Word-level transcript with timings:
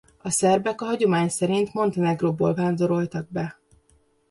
A 0.17 0.29
szerbek 0.29 0.81
a 0.81 0.85
hagyomány 0.85 1.29
szerint 1.29 1.73
Montenegróból 1.73 2.53
vándoroltak 2.53 3.31
be. 3.31 3.59